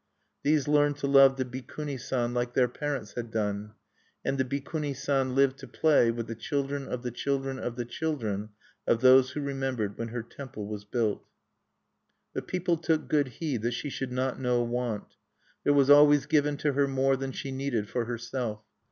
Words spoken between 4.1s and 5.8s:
And the Bikuni San lived to